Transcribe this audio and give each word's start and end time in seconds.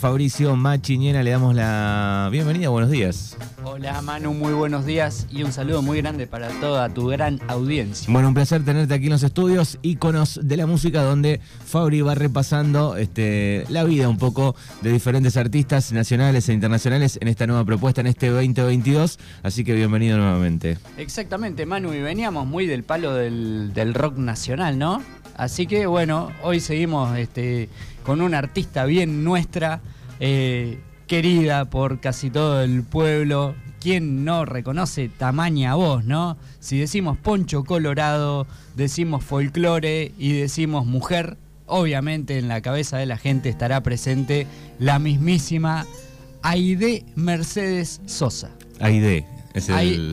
Fabricio 0.00 0.56
Machiñena. 0.56 1.22
Le 1.22 1.30
damos 1.30 1.54
la 1.54 2.30
bienvenida. 2.32 2.70
Buenos 2.70 2.90
días. 2.90 3.36
Hola 3.62 4.00
Manu, 4.00 4.32
muy 4.32 4.54
buenos 4.54 4.86
días 4.86 5.26
y 5.30 5.42
un 5.42 5.52
saludo 5.52 5.82
muy 5.82 5.98
grande 5.98 6.26
para 6.26 6.48
toda 6.60 6.88
tu 6.88 7.08
gran 7.08 7.38
audiencia. 7.48 8.10
Bueno, 8.10 8.28
un 8.28 8.34
placer 8.34 8.64
tenerte 8.64 8.94
aquí 8.94 9.04
en 9.04 9.10
los 9.10 9.22
estudios, 9.22 9.78
íconos 9.82 10.40
de 10.42 10.56
la 10.56 10.66
música, 10.66 11.02
donde 11.02 11.40
Fabri 11.66 12.00
va 12.00 12.14
repasando 12.14 12.96
este, 12.96 13.66
la 13.68 13.84
vida 13.84 14.08
un 14.08 14.16
poco 14.16 14.56
de 14.80 14.90
diferentes 14.90 15.36
artistas 15.36 15.92
nacionales 15.92 16.48
e 16.48 16.54
internacionales 16.54 17.18
en 17.20 17.28
esta 17.28 17.46
nueva 17.46 17.66
propuesta, 17.66 18.00
en 18.00 18.06
este 18.06 18.28
2022. 18.28 19.18
Así 19.42 19.64
que 19.64 19.74
bienvenido 19.74 20.16
nuevamente. 20.16 20.78
Exactamente, 20.96 21.66
Manu, 21.66 21.92
y 21.92 22.00
veníamos 22.00 22.46
muy 22.46 22.66
del 22.66 22.84
palo 22.84 23.14
del, 23.14 23.74
del 23.74 23.92
rock 23.92 24.16
nacional, 24.16 24.78
¿no? 24.78 25.02
Así 25.36 25.66
que 25.66 25.86
bueno, 25.86 26.30
hoy 26.42 26.60
seguimos 26.60 27.16
este, 27.18 27.68
con 28.04 28.20
una 28.20 28.38
artista 28.38 28.84
bien 28.84 29.24
nuestra, 29.24 29.80
eh, 30.20 30.78
querida 31.06 31.64
por 31.64 32.00
casi 32.00 32.30
todo 32.30 32.62
el 32.62 32.82
pueblo. 32.82 33.54
¿Quién 33.80 34.24
no 34.24 34.44
reconoce 34.44 35.08
tamaña 35.08 35.74
voz, 35.74 36.04
no? 36.04 36.36
Si 36.60 36.78
decimos 36.78 37.16
poncho 37.16 37.64
colorado, 37.64 38.46
decimos 38.76 39.24
folclore 39.24 40.12
y 40.18 40.32
decimos 40.32 40.86
mujer, 40.86 41.38
obviamente 41.66 42.38
en 42.38 42.48
la 42.48 42.60
cabeza 42.60 42.98
de 42.98 43.06
la 43.06 43.16
gente 43.16 43.48
estará 43.48 43.82
presente 43.82 44.46
la 44.78 44.98
mismísima 44.98 45.86
Aide 46.42 47.04
Mercedes 47.16 48.00
Sosa. 48.06 48.50
Aide, 48.80 49.26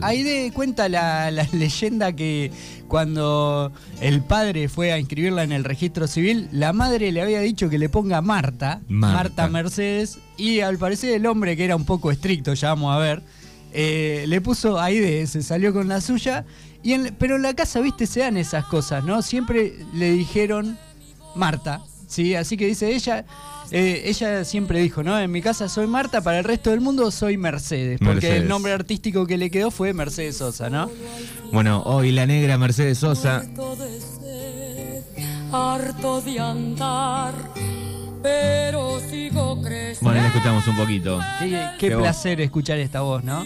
Aide 0.02 0.50
cuenta 0.52 0.88
la, 0.88 1.30
leyenda 1.52 2.12
que 2.12 2.50
cuando 2.88 3.72
el 4.00 4.22
padre 4.22 4.68
fue 4.68 4.92
a 4.92 4.98
inscribirla 4.98 5.44
en 5.44 5.52
el 5.52 5.64
registro 5.64 6.06
civil, 6.06 6.48
la 6.52 6.72
madre 6.72 7.12
le 7.12 7.22
había 7.22 7.40
dicho 7.40 7.68
que 7.68 7.78
le 7.78 7.88
ponga 7.88 8.20
Marta, 8.20 8.80
Marta, 8.88 9.48
Mercedes, 9.48 10.18
y 10.36 10.60
al 10.60 10.78
parecer 10.78 11.14
el 11.14 11.26
hombre, 11.26 11.56
que 11.56 11.64
era 11.64 11.76
un 11.76 11.84
poco 11.84 12.10
estricto, 12.10 12.54
ya 12.54 12.70
vamos 12.70 12.94
a 12.94 12.98
ver, 12.98 13.22
eh, 13.72 14.24
le 14.26 14.40
puso 14.40 14.80
Aide, 14.80 15.26
se 15.26 15.42
salió 15.42 15.72
con 15.72 15.88
la 15.88 16.00
suya, 16.00 16.44
y 16.82 16.96
pero 17.18 17.36
en 17.36 17.42
la 17.42 17.54
casa, 17.54 17.80
viste, 17.80 18.06
se 18.06 18.20
dan 18.20 18.36
esas 18.36 18.64
cosas, 18.64 19.04
¿no? 19.04 19.22
Siempre 19.22 19.74
le 19.94 20.12
dijeron 20.12 20.78
Marta, 21.34 21.82
¿sí? 22.08 22.34
Así 22.34 22.56
que 22.56 22.66
dice 22.66 22.92
ella 22.92 23.24
eh, 23.70 24.02
ella 24.06 24.44
siempre 24.44 24.80
dijo, 24.80 25.02
¿no? 25.02 25.18
En 25.18 25.30
mi 25.30 25.42
casa 25.42 25.68
soy 25.68 25.86
Marta, 25.86 26.22
para 26.22 26.38
el 26.38 26.44
resto 26.44 26.70
del 26.70 26.80
mundo 26.80 27.10
soy 27.10 27.36
Mercedes, 27.36 28.00
porque 28.02 28.38
el 28.38 28.48
nombre 28.48 28.72
artístico 28.72 29.26
que 29.26 29.36
le 29.36 29.50
quedó 29.50 29.70
fue 29.70 29.92
Mercedes 29.92 30.38
Sosa, 30.38 30.70
¿no? 30.70 30.90
Bueno, 31.52 31.82
hoy 31.84 32.10
la 32.12 32.26
negra 32.26 32.56
Mercedes 32.56 32.98
Sosa. 32.98 33.44
Harto 35.52 36.20
de 36.22 36.40
andar, 36.40 37.34
pero 38.22 39.00
sigo 39.00 39.60
creciendo. 39.60 40.00
Bueno, 40.02 40.20
la 40.20 40.28
escuchamos 40.28 40.66
un 40.66 40.76
poquito. 40.76 41.20
Qué, 41.78 41.90
placer 41.90 42.40
escuchar 42.40 42.78
esta 42.78 43.02
voz, 43.02 43.22
¿no? 43.22 43.44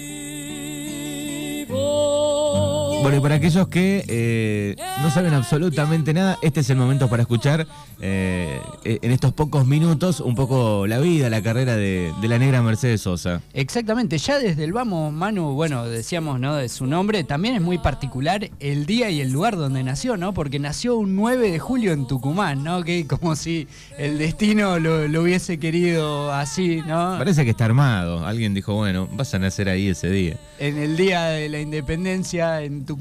Bueno, 3.03 3.17
y 3.17 3.21
para 3.21 3.35
aquellos 3.35 3.67
que 3.67 4.05
eh, 4.07 4.77
no 5.03 5.11
saben 5.11 5.35
absolutamente 5.35 6.15
nada, 6.15 6.39
este 6.41 6.61
es 6.61 6.71
el 6.71 6.77
momento 6.77 7.09
para 7.09 7.23
escuchar 7.23 7.67
eh, 8.01 8.61
en 8.85 9.11
estos 9.11 9.33
pocos 9.33 9.67
minutos 9.67 10.21
un 10.21 10.37
poco 10.37 10.87
la 10.87 11.01
vida, 11.01 11.29
la 11.29 11.43
carrera 11.43 11.75
de, 11.75 12.13
la 12.23 12.39
negra 12.39 12.63
Mercedes 12.63 13.01
Sosa. 13.01 13.43
Exactamente, 13.55 14.19
ya 14.19 14.39
desde 14.39 14.63
el 14.63 14.73
vamos, 14.73 15.13
Manu, 15.13 15.55
bueno, 15.55 15.85
decíamos, 15.87 16.39
¿no? 16.39 16.55
De 16.55 16.69
su 16.69 16.87
nombre, 16.87 17.25
también 17.25 17.57
es 17.57 17.61
muy 17.61 17.79
particular 17.79 18.49
el 18.61 18.87
día 18.87 19.11
y 19.11 19.21
el 19.21 19.33
lugar 19.33 19.57
donde 19.57 19.83
nació, 19.83 20.17
¿no? 20.17 20.33
Porque 20.33 20.61
nació 20.61 20.97
un 20.97 21.17
9 21.17 21.51
de 21.51 21.59
julio 21.59 21.93
en 21.93 22.07
Tucumán, 22.07 22.63
¿no? 22.63 22.85
Que 22.85 23.09
como 23.09 23.35
si 23.35 23.67
el 23.99 24.19
destino 24.19 24.79
lo, 24.79 25.09
lo 25.09 25.23
hubiese 25.23 25.59
querido 25.59 26.33
así, 26.33 26.83
¿no? 26.87 27.17
Parece 27.19 27.45
que 27.45 27.51
está 27.51 27.65
armado. 27.65 28.25
Alguien 28.25 28.55
dijo, 28.55 28.75
bueno, 28.75 29.09
vas 29.13 29.35
a 29.35 29.41
nacer 29.41 29.69
ahí 29.69 29.89
ese 29.89 30.09
día. 30.09 30.37
En 30.61 30.79
el 30.79 30.97
día 30.97 31.25
de 31.25 31.49
la 31.49 31.59
independencia 31.59 32.63
en 32.63 32.85
Tucumán 32.85 32.92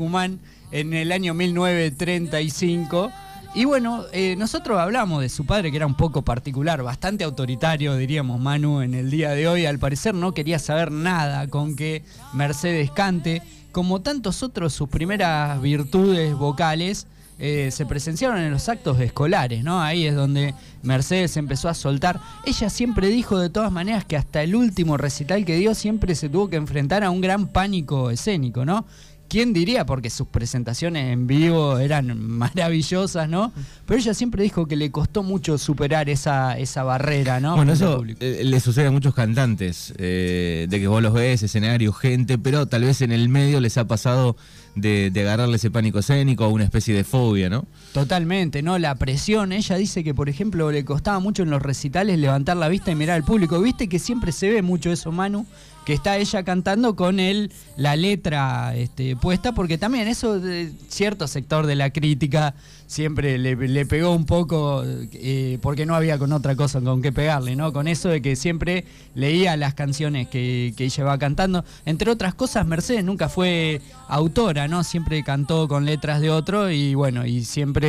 en 0.71 0.93
el 0.93 1.11
año 1.11 1.33
1935. 1.33 3.11
Y 3.53 3.65
bueno, 3.65 4.05
eh, 4.13 4.35
nosotros 4.37 4.79
hablamos 4.79 5.21
de 5.21 5.27
su 5.27 5.45
padre 5.45 5.71
que 5.71 5.77
era 5.77 5.85
un 5.85 5.95
poco 5.95 6.21
particular, 6.21 6.81
bastante 6.83 7.25
autoritario, 7.25 7.97
diríamos 7.97 8.39
Manu, 8.39 8.81
en 8.81 8.93
el 8.93 9.11
día 9.11 9.31
de 9.31 9.47
hoy. 9.47 9.65
Al 9.65 9.77
parecer 9.77 10.15
no 10.15 10.33
quería 10.33 10.57
saber 10.57 10.91
nada 10.91 11.47
con 11.47 11.75
que 11.75 12.03
Mercedes 12.33 12.91
cante. 12.91 13.41
Como 13.73 14.01
tantos 14.01 14.41
otros, 14.43 14.73
sus 14.73 14.87
primeras 14.87 15.61
virtudes 15.61 16.33
vocales 16.33 17.07
eh, 17.43 17.71
se 17.71 17.87
presenciaron 17.87 18.37
en 18.37 18.51
los 18.51 18.69
actos 18.69 18.99
escolares, 18.99 19.63
¿no? 19.63 19.81
Ahí 19.81 20.05
es 20.05 20.15
donde 20.15 20.53
Mercedes 20.83 21.35
empezó 21.37 21.69
a 21.69 21.73
soltar. 21.73 22.19
Ella 22.45 22.69
siempre 22.69 23.07
dijo 23.07 23.39
de 23.39 23.49
todas 23.49 23.71
maneras 23.71 24.05
que 24.05 24.15
hasta 24.15 24.43
el 24.43 24.55
último 24.55 24.95
recital 24.95 25.43
que 25.43 25.55
dio 25.55 25.73
siempre 25.73 26.13
se 26.13 26.29
tuvo 26.29 26.49
que 26.49 26.57
enfrentar 26.57 27.03
a 27.03 27.09
un 27.09 27.19
gran 27.19 27.47
pánico 27.47 28.11
escénico, 28.11 28.63
¿no? 28.63 28.85
¿Quién 29.31 29.53
diría? 29.53 29.85
Porque 29.85 30.09
sus 30.09 30.27
presentaciones 30.27 31.13
en 31.13 31.25
vivo 31.25 31.79
eran 31.79 32.19
maravillosas, 32.19 33.29
¿no? 33.29 33.53
Pero 33.85 33.97
ella 33.97 34.13
siempre 34.13 34.43
dijo 34.43 34.65
que 34.65 34.75
le 34.75 34.91
costó 34.91 35.23
mucho 35.23 35.57
superar 35.57 36.09
esa, 36.09 36.57
esa 36.57 36.83
barrera, 36.83 37.39
¿no? 37.39 37.55
Bueno, 37.55 37.71
eso 37.71 38.03
eh, 38.19 38.41
le 38.43 38.59
sucede 38.59 38.87
a 38.87 38.91
muchos 38.91 39.15
cantantes, 39.15 39.93
eh, 39.97 40.67
de 40.69 40.79
que 40.81 40.87
vos 40.89 41.01
los 41.01 41.13
ves, 41.13 41.43
escenario, 41.43 41.93
gente, 41.93 42.37
pero 42.37 42.65
tal 42.65 42.83
vez 42.83 43.01
en 43.01 43.13
el 43.13 43.29
medio 43.29 43.61
les 43.61 43.77
ha 43.77 43.87
pasado 43.87 44.35
de, 44.75 45.11
de, 45.11 45.21
agarrarle 45.21 45.55
ese 45.55 45.71
pánico 45.71 45.99
escénico 45.99 46.45
o 46.45 46.49
una 46.49 46.65
especie 46.65 46.93
de 46.93 47.05
fobia, 47.05 47.49
¿no? 47.49 47.65
Totalmente, 47.93 48.61
¿no? 48.61 48.77
La 48.77 48.95
presión, 48.95 49.51
ella 49.51 49.75
dice 49.75 50.03
que, 50.03 50.13
por 50.13 50.29
ejemplo, 50.29 50.71
le 50.71 50.85
costaba 50.85 51.19
mucho 51.19 51.43
en 51.43 51.49
los 51.49 51.61
recitales 51.61 52.17
levantar 52.19 52.55
la 52.55 52.69
vista 52.69 52.91
y 52.91 52.95
mirar 52.95 53.17
al 53.17 53.23
público. 53.23 53.59
¿Viste 53.59 53.89
que 53.89 53.99
siempre 53.99 54.31
se 54.31 54.49
ve 54.49 54.61
mucho 54.61 54.91
eso, 54.91 55.11
Manu? 55.11 55.45
que 55.85 55.93
está 55.93 56.17
ella 56.17 56.43
cantando 56.43 56.95
con 56.95 57.19
él 57.19 57.51
la 57.75 57.95
letra 57.95 58.75
este, 58.75 59.15
puesta, 59.15 59.53
porque 59.53 59.77
también 59.77 60.07
eso 60.07 60.39
de 60.39 60.71
cierto 60.89 61.27
sector 61.27 61.65
de 61.65 61.75
la 61.75 61.89
crítica 61.89 62.53
siempre 62.85 63.37
le, 63.37 63.85
pegó 63.85 64.13
un 64.13 64.25
poco, 64.25 64.83
eh, 64.85 65.57
porque 65.61 65.85
no 65.85 65.95
había 65.95 66.19
con 66.19 66.33
otra 66.33 66.55
cosa 66.55 66.81
con 66.81 67.01
qué 67.01 67.11
pegarle, 67.11 67.55
¿no? 67.55 67.71
Con 67.71 67.87
eso 67.87 68.09
de 68.09 68.21
que 68.21 68.35
siempre 68.35 68.83
leía 69.15 69.55
las 69.55 69.73
canciones 69.73 70.27
que, 70.27 70.73
que 70.75 70.85
ella 70.85 71.05
va 71.05 71.17
cantando. 71.17 71.63
Entre 71.85 72.11
otras 72.11 72.33
cosas, 72.33 72.67
Mercedes 72.67 73.05
nunca 73.05 73.29
fue 73.29 73.81
autora, 74.09 74.67
¿no? 74.67 74.83
Siempre 74.83 75.23
cantó 75.23 75.69
con 75.69 75.85
letras 75.85 76.19
de 76.19 76.29
otro 76.29 76.69
y 76.69 76.93
bueno, 76.93 77.25
y 77.25 77.45
siempre 77.45 77.80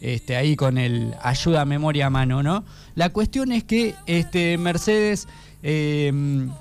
este, 0.00 0.36
ahí 0.36 0.56
con 0.56 0.78
el 0.78 1.14
ayuda 1.22 1.62
a 1.62 1.64
memoria 1.64 2.06
a 2.06 2.10
mano, 2.10 2.42
¿no? 2.42 2.64
La 2.94 3.10
cuestión 3.10 3.52
es 3.52 3.64
que 3.64 3.94
este, 4.06 4.58
Mercedes 4.58 5.26
eh, 5.62 6.12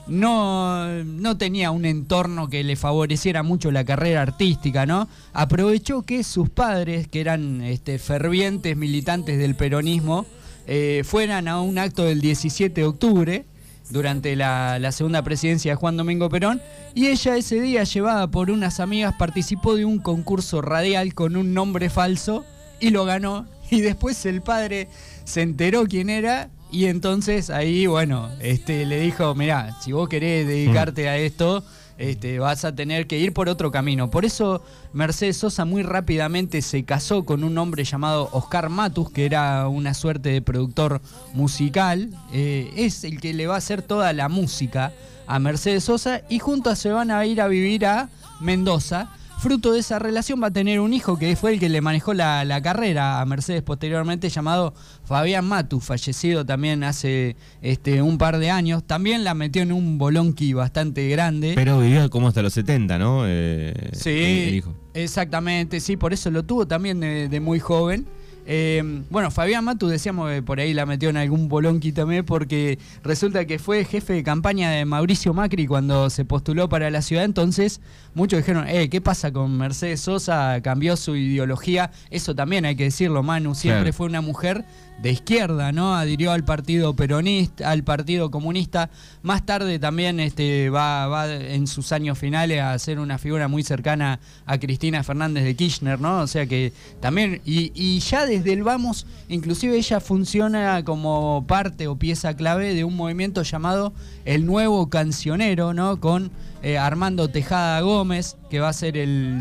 no, 0.07 1.03
no 1.03 1.37
tenía 1.37 1.71
un 1.71 1.85
entorno 1.85 2.49
que 2.49 2.63
le 2.63 2.75
favoreciera 2.75 3.43
mucho 3.43 3.71
la 3.71 3.83
carrera 3.83 4.21
artística, 4.21 4.85
¿no? 4.85 5.07
Aprovechó 5.33 6.01
que 6.01 6.23
sus 6.23 6.49
padres, 6.49 7.07
que 7.07 7.21
eran 7.21 7.61
este, 7.61 7.99
fervientes 7.99 8.75
militantes 8.75 9.37
del 9.37 9.55
peronismo, 9.55 10.25
eh, 10.65 11.03
fueran 11.05 11.47
a 11.47 11.61
un 11.61 11.77
acto 11.77 12.03
del 12.05 12.21
17 12.21 12.81
de 12.81 12.87
octubre, 12.87 13.45
durante 13.91 14.35
la, 14.35 14.79
la, 14.79 14.91
segunda 14.91 15.21
presidencia 15.21 15.73
de 15.73 15.75
Juan 15.75 15.95
Domingo 15.95 16.27
Perón, 16.27 16.59
y 16.95 17.05
ella 17.05 17.37
ese 17.37 17.61
día, 17.61 17.83
llevada 17.83 18.25
por 18.31 18.49
unas 18.49 18.79
amigas, 18.79 19.13
participó 19.19 19.75
de 19.75 19.85
un 19.85 19.99
concurso 19.99 20.63
radial 20.63 21.13
con 21.13 21.35
un 21.35 21.53
nombre 21.53 21.91
falso 21.91 22.43
y 22.79 22.89
lo 22.89 23.05
ganó. 23.05 23.45
Y 23.71 23.81
después 23.81 24.25
el 24.27 24.41
padre 24.41 24.89
se 25.23 25.41
enteró 25.41 25.85
quién 25.85 26.09
era 26.09 26.49
y 26.71 26.85
entonces 26.85 27.49
ahí, 27.49 27.87
bueno, 27.87 28.29
este, 28.41 28.85
le 28.85 28.99
dijo, 28.99 29.33
mira, 29.33 29.77
si 29.81 29.91
vos 29.91 30.09
querés 30.09 30.47
dedicarte 30.47 31.07
a 31.07 31.17
esto, 31.17 31.63
este, 31.97 32.39
vas 32.39 32.65
a 32.65 32.75
tener 32.75 33.07
que 33.07 33.17
ir 33.17 33.33
por 33.33 33.47
otro 33.47 33.71
camino. 33.71 34.11
Por 34.11 34.25
eso 34.25 34.61
Mercedes 34.91 35.37
Sosa 35.37 35.63
muy 35.63 35.83
rápidamente 35.83 36.61
se 36.61 36.83
casó 36.83 37.23
con 37.23 37.43
un 37.43 37.57
hombre 37.57 37.85
llamado 37.85 38.29
Oscar 38.33 38.69
Matus, 38.69 39.09
que 39.09 39.25
era 39.25 39.67
una 39.69 39.93
suerte 39.93 40.29
de 40.29 40.41
productor 40.41 41.01
musical. 41.33 42.09
Eh, 42.33 42.73
es 42.75 43.03
el 43.03 43.21
que 43.21 43.33
le 43.33 43.47
va 43.47 43.55
a 43.55 43.59
hacer 43.59 43.81
toda 43.81 44.11
la 44.11 44.27
música 44.27 44.91
a 45.27 45.39
Mercedes 45.39 45.85
Sosa 45.85 46.23
y 46.29 46.39
juntos 46.39 46.77
se 46.79 46.89
van 46.89 47.09
a 47.09 47.25
ir 47.25 47.41
a 47.41 47.47
vivir 47.47 47.85
a 47.85 48.09
Mendoza 48.41 49.09
fruto 49.39 49.73
de 49.73 49.79
esa 49.79 49.99
relación 49.99 50.41
va 50.41 50.47
a 50.47 50.51
tener 50.51 50.79
un 50.79 50.93
hijo 50.93 51.17
que 51.17 51.35
fue 51.35 51.53
el 51.53 51.59
que 51.59 51.69
le 51.69 51.81
manejó 51.81 52.13
la, 52.13 52.61
carrera 52.61 53.21
a 53.21 53.25
Mercedes 53.25 53.61
posteriormente, 53.61 54.29
llamado 54.29 54.73
Fabián 55.03 55.45
Matu, 55.45 55.79
fallecido 55.79 56.45
también 56.45 56.83
hace 56.83 57.35
este, 57.61 58.01
un 58.01 58.17
par 58.17 58.37
de 58.39 58.49
años. 58.49 58.83
También 58.85 59.23
la 59.23 59.33
metió 59.33 59.61
en 59.61 59.71
un 59.71 59.97
bolonqui 59.97 60.53
bastante 60.53 61.07
grande. 61.09 61.53
Pero 61.55 61.79
vivió 61.79 62.09
como 62.09 62.27
hasta 62.27 62.41
los 62.41 62.53
70, 62.53 62.97
¿no? 62.97 63.23
Eh, 63.25 63.73
sí, 63.93 64.63
exactamente, 64.93 65.79
sí, 65.79 65.97
por 65.97 66.13
eso 66.13 66.31
lo 66.31 66.43
tuvo 66.43 66.67
también 66.67 66.99
de 66.99 67.39
muy 67.39 67.59
joven. 67.59 68.07
Eh, 68.47 69.01
bueno, 69.09 69.31
Fabián 69.31 69.63
Matu 69.63 69.87
decíamos 69.87 70.29
que 70.29 70.43
por 70.43 70.59
ahí 70.59 70.73
la 70.73 70.85
metió 70.85 71.09
en 71.09 71.17
algún 71.17 71.49
bolonqui 71.49 71.91
también 71.91 72.23
porque 72.25 72.77
resulta 73.03 73.45
que 73.45 73.57
fue 73.57 73.85
jefe 73.85 74.13
de 74.13 74.23
campaña 74.23 74.69
de 74.69 74.85
Mauricio 74.85 75.33
Macri 75.33 75.65
cuando 75.65 76.09
se 76.11 76.25
postuló 76.25 76.69
para 76.69 76.91
la 76.91 77.01
ciudad, 77.01 77.23
entonces 77.23 77.81
muchos 78.13 78.37
dijeron, 78.37 78.67
eh, 78.67 78.89
¿qué 78.89 79.01
pasa 79.01 79.31
con 79.31 79.57
Mercedes 79.57 80.01
Sosa? 80.01 80.61
Cambió 80.61 80.95
su 80.95 81.15
ideología, 81.15 81.91
eso 82.11 82.35
también 82.35 82.65
hay 82.65 82.75
que 82.75 82.83
decirlo, 82.83 83.23
Manu, 83.23 83.55
siempre 83.55 83.93
fue 83.93 84.05
una 84.05 84.21
mujer 84.21 84.63
de 85.01 85.11
izquierda, 85.11 85.71
¿no? 85.71 85.95
Adhirió 85.95 86.31
al 86.31 86.45
partido 86.45 86.95
peronista, 86.95 87.69
al 87.69 87.83
partido 87.83 88.31
comunista. 88.31 88.89
Más 89.23 89.45
tarde 89.45 89.77
también 89.79 90.19
este, 90.19 90.69
va, 90.69 91.07
va 91.07 91.33
en 91.33 91.67
sus 91.67 91.91
años 91.91 92.17
finales 92.17 92.61
a 92.61 92.77
ser 92.79 92.99
una 92.99 93.17
figura 93.17 93.47
muy 93.47 93.63
cercana 93.63 94.19
a 94.45 94.57
Cristina 94.57 95.03
Fernández 95.03 95.43
de 95.43 95.55
Kirchner, 95.55 95.99
¿no? 95.99 96.21
O 96.21 96.27
sea 96.27 96.45
que 96.45 96.71
también, 97.01 97.41
y, 97.45 97.71
y 97.75 97.99
ya 97.99 98.25
desde 98.37 98.53
el 98.53 98.63
vamos, 98.63 99.05
inclusive 99.29 99.77
ella 99.77 99.99
funciona 99.99 100.83
como 100.83 101.45
parte 101.47 101.87
o 101.87 101.97
pieza 101.97 102.35
clave 102.35 102.73
de 102.73 102.83
un 102.83 102.95
movimiento 102.95 103.43
llamado 103.43 103.93
El 104.25 104.45
Nuevo 104.45 104.89
Cancionero, 104.89 105.73
¿no? 105.73 105.99
Con 105.99 106.31
eh, 106.63 106.77
Armando 106.77 107.29
Tejada 107.29 107.79
Gómez, 107.81 108.37
que 108.49 108.59
va 108.59 108.69
a 108.69 108.73
ser 108.73 108.95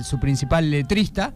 su 0.05 0.21
principal 0.21 0.71
letrista. 0.71 1.35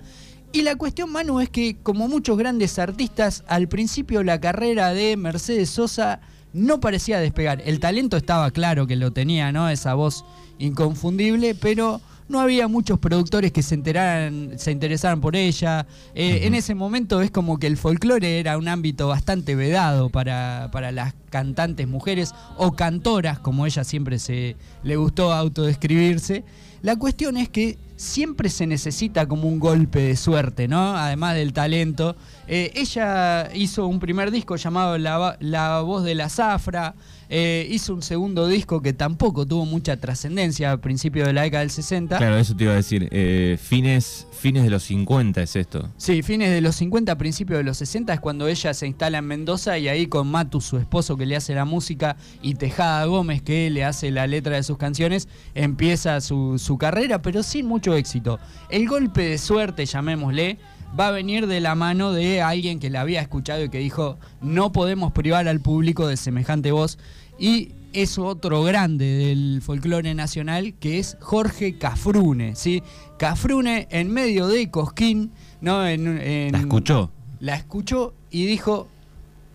Y 0.53 0.63
la 0.63 0.77
cuestión, 0.77 1.11
Manu, 1.13 1.41
es 1.41 1.51
que 1.51 1.77
como 1.83 2.09
muchos 2.09 2.39
grandes 2.39 2.79
artistas, 2.79 3.45
al 3.49 3.69
principio 3.69 4.23
la 4.23 4.41
carrera 4.41 4.95
de 4.95 5.17
Mercedes 5.17 5.71
Sosa 5.71 6.21
no 6.53 6.81
parecía 6.81 7.21
despegar. 7.21 7.63
El 7.65 7.81
talento 7.81 8.17
estaba 8.17 8.51
claro 8.51 8.87
que 8.87 8.97
lo 8.97 9.13
tenía, 9.13 9.53
¿no? 9.53 9.69
Esa 9.69 9.95
voz 9.95 10.25
inconfundible, 10.59 11.55
pero 11.55 12.01
no 12.29 12.41
había 12.41 12.69
muchos 12.69 12.99
productores 12.99 13.53
que 13.53 13.63
se 13.63 13.75
enteraran, 13.75 14.59
se 14.59 14.71
interesaran 14.71 15.21
por 15.21 15.37
ella. 15.37 15.87
Eh, 16.15 16.41
en 16.43 16.55
ese 16.55 16.75
momento 16.75 17.21
es 17.23 17.31
como 17.31 17.59
que 17.59 17.67
el 17.67 17.77
folclore 17.77 18.39
era 18.39 18.59
un 18.59 18.69
ámbito 18.69 19.09
bastante 19.09 19.55
vedado 19.55 20.11
para, 20.11 20.69
para 20.73 20.93
las 20.93 21.15
cantantes 21.31 21.89
mujeres 21.89 22.35
o 22.57 22.73
cantoras, 22.73 23.39
como 23.39 23.67
ella 23.67 23.85
siempre 23.85 24.19
se 24.19 24.57
le 24.83 24.97
gustó 24.97 25.33
autodescribirse. 25.33 26.45
La 26.83 26.97
cuestión 26.97 27.37
es 27.37 27.49
que 27.49 27.77
siempre 27.97 28.49
se 28.49 28.67
necesita 28.67 29.27
como 29.27 29.49
un 29.49 29.59
golpe 29.59 30.01
de 30.01 30.17
suerte, 30.17 30.69
¿no? 30.69 30.97
Además 30.97 31.35
del 31.35 31.53
talento. 31.53 32.17
Eh, 32.49 32.73
ella 32.75 33.51
hizo 33.55 33.87
un 33.87 34.01
primer 34.01 34.31
disco 34.31 34.57
llamado 34.57 34.97
La, 34.97 35.81
Voz 35.83 36.03
de 36.03 36.15
la 36.15 36.29
Zafra. 36.31 36.95
Eh, 37.31 37.69
hizo 37.71 37.93
un 37.93 38.01
segundo 38.01 38.47
disco 38.47 38.81
que 38.81 38.95
tampoco 38.95 39.47
tuvo 39.47 39.67
mucha 39.67 39.99
trascendencia 39.99 40.73
a 40.73 40.79
principios 40.79 41.27
de 41.27 41.35
la 41.35 41.43
década 41.43 41.61
del 41.61 41.71
60. 41.71 42.17
Claro, 42.17 42.39
eso 42.39 42.57
te 42.57 42.65
iba 42.65 42.73
a 42.73 42.77
decir. 42.77 43.07
Eh, 43.11 43.59
fines, 43.61 44.27
fines 44.33 44.65
de 44.65 44.71
los 44.71 44.83
50 44.85 45.43
es 45.43 45.57
esto. 45.57 45.91
Sí, 45.99 46.23
fines 46.23 46.51
de 46.51 46.63
los 46.63 46.77
50, 46.77 47.19
principios 47.19 47.59
de 47.59 47.65
los 47.65 47.77
60 47.77 48.15
es 48.15 48.21
cuando 48.21 48.49
ella 48.49 48.73
se 48.73 48.87
instala 48.87 49.19
en 49.19 49.27
Mendoza 49.27 49.77
y 49.77 49.89
ahí 49.89 50.07
con 50.07 50.29
Matu, 50.29 50.63
su 50.63 50.79
esposo 50.79 51.19
que 51.19 51.27
le 51.27 51.37
hace 51.37 51.55
la 51.55 51.67
música, 51.67 52.17
y 52.41 52.55
Tejada 52.55 53.05
Gómez 53.05 53.43
que 53.43 53.69
le 53.69 53.85
hace 53.85 54.11
la 54.11 54.27
letra 54.27 54.57
de 54.57 54.63
sus 54.63 54.79
canciones, 54.79 55.29
empieza 55.55 56.23
su, 56.23 56.59
su 56.59 56.79
carrera, 56.79 57.21
pero 57.21 57.43
sin 57.43 57.67
mucho 57.67 57.95
éxito. 57.95 58.39
El 58.71 58.89
golpe 58.89 59.23
de 59.23 59.39
suerte, 59.39 59.85
llamémosle, 59.85 60.59
va 60.99 61.09
a 61.09 61.11
venir 61.11 61.47
de 61.47 61.61
la 61.61 61.75
mano 61.75 62.13
de 62.13 62.43
alguien 62.43 62.79
que 62.81 62.91
la 62.91 63.01
había 63.01 63.21
escuchado 63.21 63.65
y 63.65 63.69
que 63.69 63.79
dijo, 63.79 64.19
no 64.41 64.73
podemos 64.73 65.13
privar 65.13 65.49
al 65.49 65.61
público 65.61 66.07
de 66.07 66.17
semejante 66.17 66.73
voz. 66.73 66.99
Y 67.39 67.73
es 67.93 68.19
otro 68.19 68.63
grande 68.63 69.07
del 69.07 69.63
folclore 69.63 70.15
nacional 70.15 70.75
que 70.75 70.99
es 70.99 71.17
Jorge 71.21 71.79
Cafrune. 71.79 72.55
¿sí? 72.55 72.83
Cafrune 73.19 73.89
en 73.91 74.13
medio 74.13 74.49
de 74.49 74.71
Cosquín, 74.71 75.33
¿no? 75.61 75.87
En, 75.87 76.53
la 76.53 76.59
escuchó. 76.59 77.11
La 77.41 77.55
escuchó 77.55 78.15
y 78.31 78.47
dijo, 78.47 78.89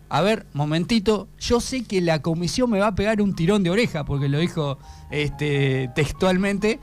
a 0.10 0.22
ver, 0.22 0.46
momentito, 0.54 1.28
yo 1.40 1.60
sé 1.60 1.84
que 1.84 2.02
la 2.02 2.22
comisión 2.22 2.70
me 2.70 2.80
va 2.80 2.88
a 2.88 2.96
pegar 2.96 3.22
un 3.22 3.36
tirón 3.36 3.64
de 3.64 3.70
oreja, 3.70 4.06
porque 4.06 4.30
lo 4.30 4.40
dijo 4.40 4.78
este, 5.12 5.90
textualmente, 5.96 6.80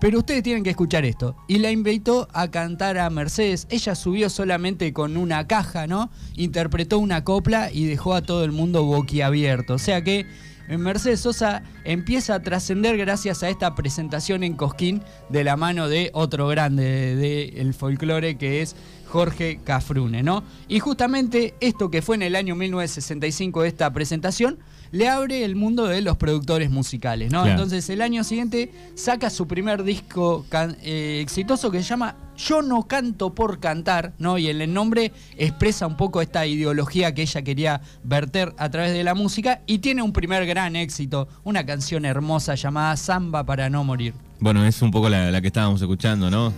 pero 0.00 0.18
ustedes 0.18 0.42
tienen 0.42 0.62
que 0.62 0.70
escuchar 0.70 1.04
esto. 1.04 1.36
Y 1.48 1.58
la 1.58 1.70
invitó 1.70 2.28
a 2.32 2.50
cantar 2.50 2.98
a 2.98 3.08
Mercedes. 3.10 3.66
Ella 3.70 3.94
subió 3.94 4.28
solamente 4.30 4.92
con 4.92 5.16
una 5.16 5.46
caja, 5.46 5.86
¿no? 5.86 6.10
Interpretó 6.36 6.98
una 6.98 7.24
copla 7.24 7.70
y 7.72 7.86
dejó 7.86 8.14
a 8.14 8.22
todo 8.22 8.44
el 8.44 8.52
mundo 8.52 8.84
boquiabierto. 8.84 9.74
O 9.74 9.78
sea 9.78 10.02
que 10.02 10.26
Mercedes 10.68 11.20
Sosa 11.20 11.62
empieza 11.84 12.34
a 12.34 12.42
trascender 12.42 12.96
gracias 12.96 13.42
a 13.42 13.48
esta 13.48 13.74
presentación 13.74 14.42
en 14.42 14.54
Cosquín 14.54 15.02
de 15.28 15.44
la 15.44 15.56
mano 15.56 15.88
de 15.88 16.10
otro 16.14 16.48
grande 16.48 17.16
del 17.16 17.74
folclore 17.74 18.36
que 18.36 18.62
es 18.62 18.74
Jorge 19.06 19.60
Cafrune, 19.62 20.22
¿no? 20.22 20.42
Y 20.66 20.80
justamente 20.80 21.54
esto 21.60 21.90
que 21.90 22.02
fue 22.02 22.16
en 22.16 22.22
el 22.22 22.34
año 22.34 22.54
1965 22.56 23.64
esta 23.64 23.92
presentación 23.92 24.58
le 24.90 25.08
abre 25.08 25.44
el 25.44 25.56
mundo 25.56 25.86
de 25.86 26.00
los 26.00 26.16
productores 26.16 26.70
musicales, 26.70 27.30
¿no? 27.30 27.46
Entonces 27.46 27.88
el 27.90 28.00
año 28.00 28.24
siguiente 28.24 28.72
saca 28.94 29.30
su 29.30 29.46
primer 29.46 29.82
disco 29.84 30.46
eh, 30.82 31.20
exitoso 31.22 31.70
que 31.70 31.78
se 31.78 31.84
llama 31.84 32.16
Yo 32.36 32.62
no 32.62 32.84
canto 32.84 33.34
por 33.34 33.60
cantar, 33.60 34.12
¿no? 34.18 34.38
Y 34.38 34.48
el 34.48 34.72
nombre 34.72 35.12
expresa 35.36 35.86
un 35.86 35.96
poco 35.96 36.20
esta 36.20 36.46
ideología 36.46 37.14
que 37.14 37.22
ella 37.22 37.42
quería 37.42 37.80
verter 38.02 38.54
a 38.58 38.70
través 38.70 38.92
de 38.92 39.04
la 39.04 39.14
música 39.14 39.60
y 39.66 39.78
tiene 39.78 40.02
un 40.02 40.12
primer 40.12 40.46
gran 40.46 40.76
éxito, 40.76 41.28
una 41.44 41.64
canción 41.64 42.04
hermosa 42.04 42.54
llamada 42.54 42.96
Samba 42.96 43.44
para 43.44 43.70
no 43.70 43.84
morir. 43.84 44.14
Bueno, 44.40 44.64
es 44.64 44.82
un 44.82 44.90
poco 44.90 45.08
la, 45.08 45.40
que 45.40 45.46
estábamos 45.46 45.80
escuchando, 45.80 46.30
¿no? 46.30 46.52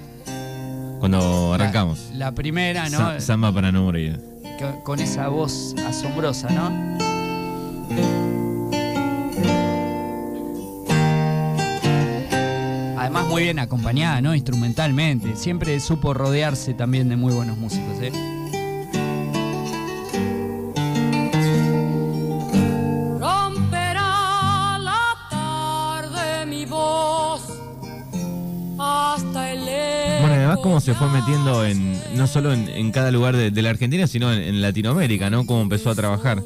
Cuando 0.98 1.52
arrancamos. 1.54 2.10
La, 2.14 2.32
primera, 2.32 2.88
¿no? 2.88 3.20
Samba 3.20 3.52
para 3.52 3.70
no 3.70 3.84
morir. 3.84 4.20
Con 4.84 5.00
esa 5.00 5.28
voz 5.28 5.74
asombrosa, 5.86 6.48
¿no? 6.48 7.15
Muy 13.36 13.42
bien 13.42 13.58
acompañada, 13.58 14.22
¿no? 14.22 14.34
Instrumentalmente. 14.34 15.36
Siempre 15.36 15.78
supo 15.78 16.14
rodearse 16.14 16.72
también 16.72 17.10
de 17.10 17.16
muy 17.16 17.34
buenos 17.34 17.58
músicos, 17.58 17.94
¿eh? 18.00 18.10
Romperá 23.20 24.78
la 24.78 25.16
tarde 25.28 26.46
mi 26.46 26.64
voz 26.64 27.42
hasta 28.78 29.52
el 29.52 29.58
Bueno, 30.22 30.34
además 30.34 30.58
cómo 30.62 30.80
se 30.80 30.94
fue 30.94 31.10
metiendo 31.10 31.62
en 31.66 32.00
no 32.16 32.26
solo 32.26 32.54
en, 32.54 32.90
cada 32.90 33.10
lugar 33.10 33.36
de, 33.36 33.62
la 33.62 33.68
Argentina, 33.68 34.06
sino 34.06 34.32
en, 34.32 34.62
Latinoamérica, 34.62 35.28
¿no? 35.28 35.44
Cómo 35.44 35.60
empezó 35.60 35.90
a 35.90 35.94
trabajar. 35.94 36.42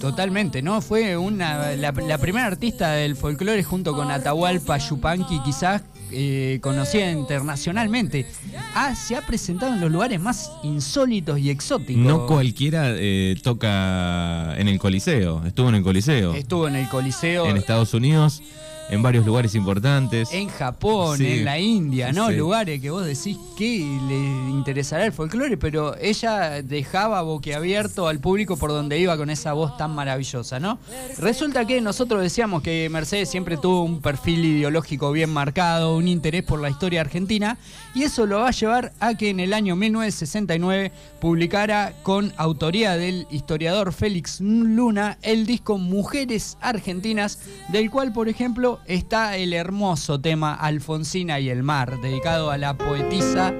Totalmente, 0.00 0.62
¿no? 0.62 0.80
Fue 0.80 1.18
una, 1.18 1.76
la, 1.76 1.92
primera 1.92 2.46
artista 2.46 2.92
del 2.92 3.14
folclore 3.14 3.62
junto 3.62 3.94
con 3.94 4.10
Atahualpa 4.10 4.78
Yupanqui, 4.78 5.42
quizás 5.42 5.82
eh, 6.10 6.58
conocida 6.60 7.10
internacionalmente. 7.10 8.26
Ah, 8.74 8.94
se 8.94 9.16
ha 9.16 9.26
presentado 9.26 9.74
en 9.74 9.80
los 9.80 9.90
lugares 9.90 10.20
más 10.20 10.50
insólitos 10.62 11.38
y 11.38 11.50
exóticos. 11.50 12.02
No 12.02 12.26
cualquiera 12.26 12.86
eh, 12.90 13.36
toca 13.42 14.54
en 14.56 14.68
el 14.68 14.78
Coliseo, 14.78 15.44
estuvo 15.44 15.68
en 15.68 15.76
el 15.76 15.82
Coliseo. 15.82 16.34
Estuvo 16.34 16.68
en 16.68 16.76
el 16.76 16.88
Coliseo. 16.88 17.46
En 17.46 17.56
Estados 17.56 17.94
Unidos 17.94 18.42
en 18.90 19.02
varios 19.02 19.24
lugares 19.24 19.54
importantes. 19.54 20.32
En 20.32 20.48
Japón, 20.48 21.20
en 21.20 21.44
la 21.44 21.58
India, 21.58 22.12
¿no? 22.12 22.30
Lugares 22.30 22.80
que 22.80 22.90
vos 22.90 23.04
decís 23.04 23.38
que 23.56 23.78
le 24.08 24.50
interesará 24.50 25.06
el 25.06 25.12
folclore, 25.12 25.56
pero 25.56 25.96
ella 25.98 26.62
dejaba 26.62 27.22
boquiabierto 27.22 28.08
al 28.08 28.20
público 28.20 28.56
por 28.56 28.70
donde 28.70 28.98
iba 28.98 29.16
con 29.16 29.30
esa 29.30 29.52
voz 29.52 29.76
tan 29.76 29.94
maravillosa, 29.94 30.60
¿no? 30.60 30.78
Resulta 31.18 31.66
que 31.66 31.80
nosotros 31.80 32.22
decíamos 32.22 32.62
que 32.62 32.88
Mercedes 32.90 33.30
siempre 33.30 33.56
tuvo 33.56 33.82
un 33.82 34.00
perfil 34.00 34.44
ideológico 34.44 35.12
bien 35.12 35.30
marcado, 35.30 35.96
un 35.96 36.08
interés 36.08 36.44
por 36.44 36.60
la 36.60 36.70
historia 36.70 37.00
argentina, 37.00 37.58
y 37.94 38.02
eso 38.02 38.26
lo 38.26 38.40
va 38.40 38.48
a 38.48 38.52
llevar 38.52 38.92
a 39.00 39.14
que 39.14 39.30
en 39.30 39.40
el 39.40 39.52
año 39.52 39.76
1969 39.76 40.92
publicara 41.20 41.92
con 42.02 42.32
autoría 42.36 42.96
del 42.96 43.26
historiador 43.30 43.92
Félix 43.92 44.40
Luna 44.40 45.18
el 45.22 45.46
disco 45.46 45.78
Mujeres 45.78 46.58
Argentinas, 46.60 47.38
del 47.68 47.90
cual, 47.90 48.12
por 48.12 48.28
ejemplo, 48.28 48.73
está 48.86 49.36
el 49.36 49.52
hermoso 49.52 50.20
tema 50.20 50.54
Alfonsina 50.54 51.40
y 51.40 51.48
el 51.48 51.62
mar, 51.62 52.00
dedicado 52.00 52.50
a 52.50 52.58
la 52.58 52.76
poetisa 52.76 53.52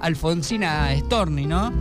Alfonsina 0.00 0.94
Storni, 0.96 1.46
¿no? 1.46 1.72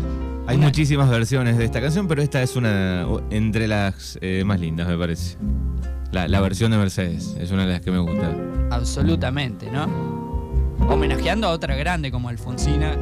Hay 0.48 0.58
muchísimas 0.58 1.10
versiones 1.10 1.58
de 1.58 1.66
esta 1.66 1.82
canción, 1.82 2.08
pero 2.08 2.22
esta 2.22 2.42
es 2.42 2.56
una 2.56 3.06
entre 3.30 3.68
las 3.68 4.18
eh, 4.22 4.44
más 4.46 4.60
lindas, 4.60 4.88
me 4.88 4.98
parece. 4.98 5.38
La, 6.12 6.40
versión 6.40 6.72
de 6.72 6.78
Mercedes 6.78 7.36
es 7.38 7.52
una 7.52 7.66
de 7.66 7.74
las 7.74 7.82
que 7.82 7.92
me 7.92 8.00
gusta. 8.00 8.34
Absolutamente, 8.72 9.70
¿no? 9.70 9.84
Homenajeando 10.90 11.48
a 11.48 11.52
otra 11.52 11.76
grande 11.76 12.12
como 12.12 12.30
Alfonsina, 12.30 12.96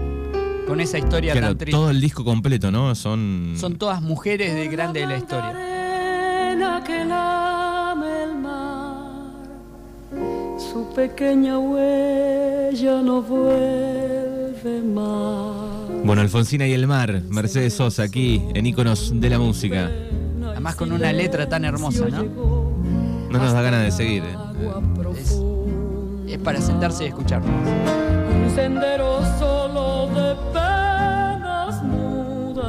con 0.67 0.81
esa 0.81 0.97
historia 0.97 1.33
tan 1.39 1.55
triste. 1.57 1.71
Todo 1.71 1.91
el 1.91 2.01
disco 2.01 2.25
completo, 2.25 2.71
¿no? 2.71 2.95
Son. 2.95 3.53
Son 3.57 3.75
todas 3.77 4.01
mujeres 4.01 4.55
de 4.55 4.67
grande 4.67 5.01
de 5.01 5.05
la 5.05 5.17
historia. 5.17 5.53
Su 10.75 10.85
pequeña 10.93 11.57
huella 11.57 13.01
no 13.01 13.21
vuelve 13.21 14.81
más. 14.81 16.03
Bueno, 16.03 16.21
Alfonsina 16.21 16.67
y 16.67 16.73
el 16.73 16.85
mar, 16.85 17.21
Mercedes 17.29 17.75
Sosa 17.75 18.03
aquí 18.03 18.43
en 18.53 18.65
Íconos 18.65 19.13
de 19.15 19.29
la 19.29 19.39
Música. 19.39 19.89
Además 20.45 20.75
con 20.75 20.91
una 20.91 21.13
letra 21.13 21.47
tan 21.47 21.63
hermosa, 21.63 22.09
¿no? 22.09 22.23
No 22.23 23.39
nos 23.39 23.53
da 23.53 23.61
ganas 23.61 23.85
de 23.85 23.91
seguir. 23.91 24.23
¿eh? 24.23 24.35
Es, 26.27 26.39
para 26.39 26.59
sentarse 26.59 27.05
y 27.05 27.07
escucharlo. 27.07 27.47
Un 27.47 28.53
sendero 28.53 29.21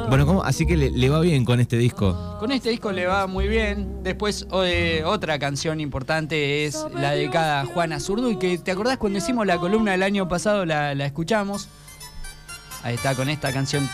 Bueno, 0.09 0.25
¿cómo? 0.25 0.43
así 0.43 0.65
que 0.65 0.77
le, 0.77 0.89
le 0.89 1.09
va 1.09 1.19
bien 1.19 1.43
con 1.43 1.59
este 1.59 1.77
disco. 1.77 2.37
Con 2.39 2.51
este 2.51 2.69
disco 2.69 2.91
le 2.93 3.05
va 3.07 3.27
muy 3.27 3.47
bien. 3.47 4.03
Después 4.03 4.47
eh, 4.63 5.03
otra 5.05 5.37
canción 5.37 5.81
importante 5.81 6.65
es 6.65 6.85
la 6.95 7.11
dedicada 7.11 7.61
a 7.61 7.65
Juana 7.65 7.99
Zurduy, 7.99 8.37
que 8.39 8.57
te 8.57 8.71
acordás 8.71 8.97
cuando 8.97 9.17
hicimos 9.19 9.45
la 9.45 9.57
columna 9.57 9.91
del 9.91 10.03
año 10.03 10.27
pasado 10.29 10.65
la, 10.65 10.95
la 10.95 11.05
escuchamos. 11.05 11.67
Ahí 12.83 12.95
está 12.95 13.15
con 13.15 13.27
esta 13.29 13.51
canción, 13.51 13.87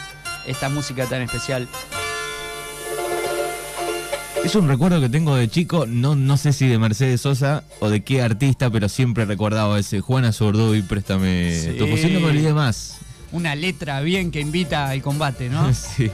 esta 0.46 0.70
música 0.70 1.06
tan 1.08 1.24
especial. 1.24 1.68
Es 4.44 4.56
un 4.56 4.68
recuerdo 4.68 5.00
que 5.00 5.08
tengo 5.10 5.36
de 5.36 5.48
chico, 5.50 5.86
no, 5.88 6.16
no 6.16 6.36
sé 6.38 6.52
si 6.54 6.68
de 6.68 6.78
Mercedes 6.78 7.22
Sosa 7.22 7.64
o 7.80 7.90
de 7.90 8.04
qué 8.04 8.22
artista, 8.22 8.70
pero 8.70 8.90
siempre 8.90 9.24
he 9.24 9.26
recordado 9.26 9.78
ese 9.78 10.02
Juana 10.02 10.34
Zurduy, 10.34 10.82
préstame 10.82 11.56
Sí. 11.56 11.78
tu 11.78 11.88
fusil, 11.88 12.14
no 12.14 12.20
me 12.20 12.26
olvidé 12.28 12.54
más. 12.54 12.98
Una 13.34 13.56
letra 13.56 14.00
bien 14.02 14.32
que 14.32 14.40
invita 14.40 14.88
al 14.90 15.02
combate, 15.02 15.50
¿no? 15.50 15.74
Sí. 15.74 16.10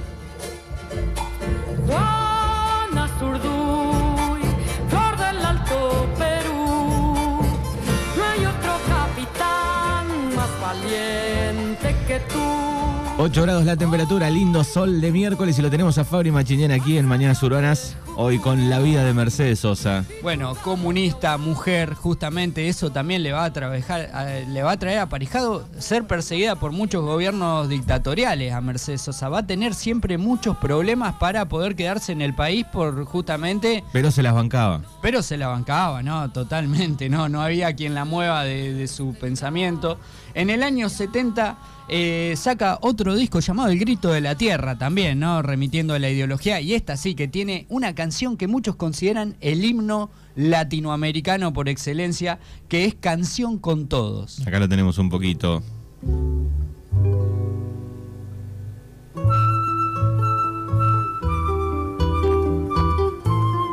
8 13.22 13.42
grados 13.42 13.66
la 13.66 13.76
temperatura, 13.76 14.30
lindo 14.30 14.64
sol 14.64 15.02
de 15.02 15.12
miércoles 15.12 15.60
y 15.60 15.62
lo 15.62 15.70
tenemos 15.70 15.98
a 15.98 16.06
Fabri 16.06 16.32
Machiñán 16.32 16.72
aquí 16.72 16.98
en 16.98 17.06
Mañanas 17.06 17.44
Urbanas, 17.44 17.98
hoy 18.16 18.40
con 18.40 18.70
la 18.70 18.80
vida 18.80 19.04
de 19.04 19.14
Mercedes 19.14 19.60
Sosa. 19.60 20.06
Bueno, 20.24 20.56
comunista, 20.56 21.38
mujer, 21.38 21.96
justamente 21.96 22.70
eso 22.70 22.92
también 22.92 23.22
le 23.22 23.34
va 23.34 23.44
a 23.44 23.52
trabajar, 23.52 24.10
le 24.48 24.64
va 24.64 24.72
a 24.72 24.78
traer 24.78 25.00
aparejado 25.00 25.68
ser 25.78 26.08
perseguida 26.08 26.56
por 26.56 26.72
muchos 26.72 27.04
gobiernos 27.04 27.68
dictatoriales 27.68 28.54
a 28.54 28.62
Mercedes 28.62 29.02
Sosa. 29.02 29.28
Va 29.28 29.40
a 29.40 29.46
tener 29.46 29.74
siempre 29.74 30.18
muchos 30.18 30.56
problemas 30.56 31.16
para 31.16 31.50
poder 31.50 31.76
quedarse 31.76 32.14
en 32.14 32.22
el 32.22 32.34
país 32.34 32.66
por 32.72 33.04
justamente 33.04 33.84
Pero 33.92 34.12
se 34.12 34.24
las 34.24 34.34
bancaba. 34.34 34.80
Pero 35.02 35.22
se 35.24 35.36
la 35.36 35.50
bancaba, 35.50 36.02
¿no? 36.04 36.32
Totalmente, 36.32 37.10
¿no? 37.10 37.28
No 37.28 37.42
había 37.42 37.74
quien 37.74 37.96
la 37.96 38.06
mueva 38.06 38.46
de, 38.46 38.74
de 38.74 38.88
su 38.88 39.14
pensamiento. 39.14 39.98
En 40.34 40.50
el 40.50 40.64
año 40.64 40.90
70 40.90 41.58
eh, 41.90 42.34
saca 42.38 42.78
otro 42.82 43.16
disco 43.16 43.40
llamado 43.40 43.70
El 43.70 43.80
Grito 43.80 44.10
de 44.12 44.22
la 44.22 44.36
Tierra 44.36 44.78
también, 44.78 45.20
¿no? 45.20 45.42
Remitiendo 45.42 45.94
a 45.94 46.00
la 46.00 46.10
ideología. 46.10 46.62
Y 46.62 46.74
esta 46.74 46.98
sí, 46.98 47.16
que 47.16 47.28
tiene 47.28 47.66
una 47.70 47.96
canción 47.96 48.38
que 48.38 48.48
muchos 48.48 48.76
consideran 48.76 49.36
el 49.42 49.64
himno 49.66 50.10
latinoamericano 50.36 51.52
por 51.54 51.68
excelencia, 51.70 52.40
que 52.68 52.86
es 52.86 52.96
Canción 52.96 53.58
con 53.58 53.88
Todos. 53.88 54.40
Acá 54.48 54.60
lo 54.60 54.70
tenemos 54.70 54.98
un 54.98 55.10
poquito. 55.10 55.64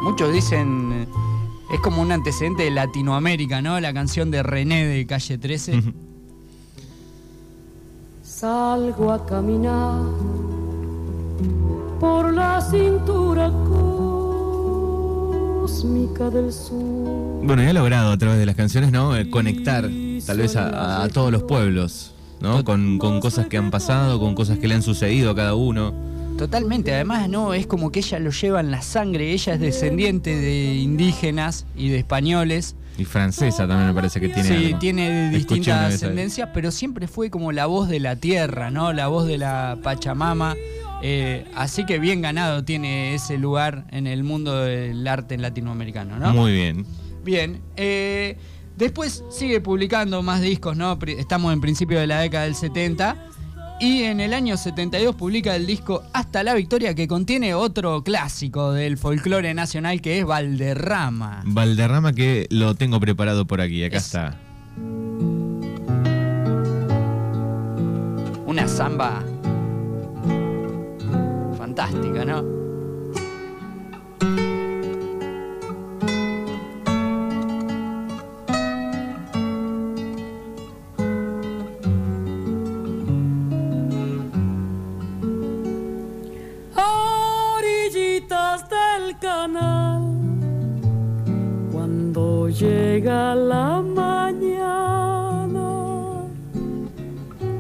Muchos 0.03 0.33
dicen... 0.33 0.93
eh, 0.93 1.07
Es 1.75 1.81
como 1.81 2.01
un 2.01 2.13
antecedente 2.13 2.63
de 2.65 2.71
Latinoamérica, 2.71 3.61
¿no? 3.61 3.79
La 3.81 3.93
canción 3.93 4.31
de 4.31 4.43
René 4.43 4.87
de 4.87 5.07
Calle 5.07 5.39
13. 5.39 5.83
Salgo 8.39 9.13
a 9.13 9.25
caminar 9.25 10.03
por 11.99 12.35
la 12.35 12.61
cintura 12.61 13.51
cósmica 15.63 16.29
del 16.29 16.53
sur. 16.53 17.41
Bueno, 17.43 17.63
y 17.63 17.67
ha 17.67 17.73
logrado 17.73 18.13
a 18.13 18.19
través 18.19 18.39
de 18.39 18.45
las 18.45 18.55
canciones, 18.55 18.93
¿no? 18.93 19.17
Eh, 19.17 19.31
conectar 19.31 19.89
tal 20.27 20.37
vez 20.37 20.55
a 20.55 21.09
todos 21.15 21.33
los 21.33 21.45
pueblos, 21.45 22.13
¿no? 22.43 22.63
Con, 22.63 22.99
con 22.99 23.21
cosas 23.21 23.47
que 23.47 23.57
han 23.57 23.71
pasado, 23.71 24.21
con 24.21 24.35
cosas 24.35 24.59
que 24.59 24.69
le 24.69 24.75
han 24.75 24.83
sucedido 24.83 25.31
a 25.31 25.35
cada 25.35 25.55
uno. 25.55 25.95
Totalmente, 26.37 26.93
además 26.93 27.31
no, 27.31 27.55
es 27.55 27.67
como 27.67 27.91
que 27.91 28.01
ella 28.01 28.19
lo 28.19 28.33
lleva 28.33 28.61
en 28.61 28.71
la 28.71 28.83
sangre, 28.83 29.33
ella 29.33 29.55
es 29.55 29.61
descendiente 29.61 30.37
de 30.37 30.75
indígenas 30.75 31.65
y 31.75 31.89
de 31.89 32.01
españoles. 32.01 32.77
Y 32.99 33.05
francesa 33.05 33.67
también 33.67 33.89
me 33.89 33.95
parece 33.95 34.21
que 34.21 34.29
tiene. 34.29 34.49
sí, 34.49 34.67
algo. 34.67 34.79
tiene 34.79 35.31
distintas 35.31 35.95
ascendencias, 35.95 36.49
pero 36.55 36.71
siempre 36.71 37.09
fue 37.09 37.31
como 37.31 37.53
la 37.53 37.67
voz 37.67 37.89
de 37.89 38.01
la 38.01 38.17
tierra, 38.17 38.71
¿no? 38.71 38.93
La 38.93 39.09
voz 39.09 39.27
de 39.27 39.39
la 39.39 39.79
Pachamama. 39.83 40.55
Eh, 41.03 41.45
así 41.55 41.85
que 41.85 41.99
bien 41.99 42.23
ganado 42.23 42.65
tiene 42.65 43.15
ese 43.15 43.37
lugar 43.37 43.85
en 43.91 44.07
el 44.07 44.25
mundo 44.25 44.63
del 44.63 45.07
arte 45.07 45.37
latinoamericano, 45.37 46.19
¿no? 46.19 46.33
Muy 46.33 46.53
bien. 46.53 46.87
Bien. 47.23 47.61
eh, 47.77 48.39
después 48.77 49.25
sigue 49.31 49.61
publicando 49.61 50.23
más 50.23 50.41
discos, 50.41 50.77
¿no? 50.77 50.99
Estamos 51.07 51.53
en 51.53 51.61
principio 51.61 51.99
de 51.99 52.07
la 52.07 52.21
década 52.21 52.45
del 52.45 52.55
70. 52.55 53.17
Y 53.79 54.05
en 54.05 54.21
el 54.21 54.33
año 54.33 54.57
72 54.57 55.15
publica 55.17 55.55
el 55.55 55.67
disco 55.67 56.03
Hasta 56.15 56.43
la 56.43 56.55
Victoria, 56.55 56.95
que 56.95 57.07
contiene 57.07 57.55
otro 57.55 58.03
clásico 58.03 58.73
del 58.73 58.97
folclore 58.97 59.53
nacional 59.53 60.01
que 60.01 60.19
es 60.19 60.25
Valderrama. 60.25 61.43
Valderrama 61.45 62.13
que 62.15 62.47
lo 62.51 62.75
tengo 62.75 62.99
preparado 63.01 63.47
por 63.47 63.61
aquí, 63.61 63.85
acá 63.85 63.99
Es- 63.99 64.05
está. 64.07 64.39
Una 68.47 68.67
samba 68.67 69.23
fantástica, 71.59 72.25
¿no? 72.25 72.66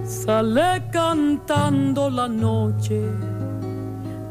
Sale 0.07 0.89
cantando 0.93 2.09
la 2.11 2.29
noche 2.29 3.03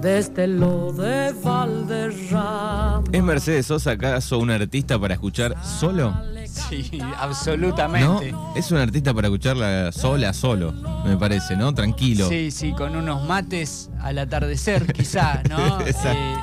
desde 0.01 0.47
lo 0.47 0.93
de 0.93 1.33
Valderrama. 1.43 3.03
¿Es 3.11 3.23
Mercedes 3.23 3.65
Sosa 3.65 3.91
acaso 3.91 4.39
un 4.39 4.51
artista 4.51 4.99
para 4.99 5.15
escuchar 5.15 5.55
solo? 5.63 6.13
Sí, 6.45 6.91
¿No? 6.99 7.13
absolutamente. 7.17 8.33
Es 8.55 8.71
un 8.71 8.77
artista 8.77 9.13
para 9.13 9.27
escucharla 9.27 9.91
sola, 9.91 10.31
solo, 10.33 10.71
me 11.03 11.17
parece, 11.17 11.55
¿no? 11.55 11.73
Tranquilo. 11.73 12.29
Sí, 12.29 12.51
sí, 12.51 12.71
con 12.73 12.95
unos 12.95 13.27
mates 13.27 13.89
al 13.99 14.19
atardecer, 14.19 14.93
quizá, 14.93 15.41
¿no? 15.49 15.81
Exacto. 15.81 16.17
Eh, 16.17 16.35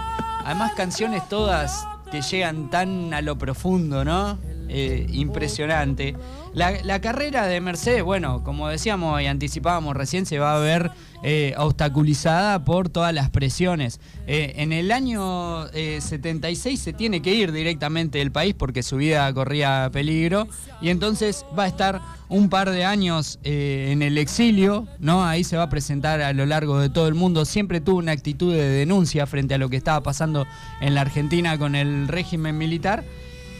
además, 0.44 0.72
canciones 0.76 1.26
todas 1.28 1.86
que 2.10 2.20
llegan 2.20 2.68
tan 2.68 3.14
a 3.14 3.22
lo 3.22 3.38
profundo, 3.38 4.04
¿no? 4.04 4.38
Eh, 4.74 5.06
impresionante. 5.10 6.16
La, 6.54 7.00
carrera 7.00 7.46
de 7.46 7.60
Mercedes, 7.60 8.02
bueno, 8.02 8.42
como 8.42 8.68
decíamos 8.68 9.20
y 9.22 9.26
anticipábamos 9.26 9.96
recién, 9.96 10.26
se 10.26 10.38
va 10.38 10.56
a 10.56 10.58
ver 10.58 10.90
eh, 11.22 11.54
obstaculizada 11.56 12.62
por 12.64 12.90
todas 12.90 13.14
las 13.14 13.30
presiones. 13.30 14.00
Eh, 14.26 14.54
en 14.56 14.72
el 14.72 14.92
año 14.92 15.66
eh, 15.68 16.00
76 16.00 16.78
se 16.78 16.92
tiene 16.92 17.22
que 17.22 17.34
ir 17.34 17.52
directamente 17.52 18.18
del 18.18 18.32
país 18.32 18.54
porque 18.54 18.82
su 18.82 18.96
vida 18.96 19.32
corría 19.32 19.88
peligro 19.92 20.46
y 20.82 20.90
entonces 20.90 21.46
va 21.58 21.64
a 21.64 21.68
estar 21.68 22.02
un 22.28 22.48
par 22.48 22.70
de 22.70 22.84
años 22.84 23.38
en 23.44 24.00
el 24.00 24.16
exilio, 24.16 24.86
¿no? 24.98 25.24
Ahí 25.24 25.44
se 25.44 25.56
va 25.56 25.64
a 25.64 25.68
presentar 25.68 26.22
a 26.22 26.32
lo 26.32 26.46
largo 26.46 26.80
de 26.80 26.88
todo 26.88 27.08
el 27.08 27.14
mundo. 27.14 27.44
Siempre 27.44 27.80
tuvo 27.80 27.98
una 27.98 28.12
actitud 28.12 28.54
de 28.54 28.68
denuncia 28.68 29.26
frente 29.26 29.54
a 29.54 29.58
lo 29.58 29.68
que 29.68 29.76
estaba 29.76 30.02
pasando 30.02 30.46
en 30.80 30.94
la 30.94 31.02
Argentina 31.02 31.58
con 31.58 31.74
el 31.74 32.08
régimen 32.08 32.56
militar. 32.56 33.04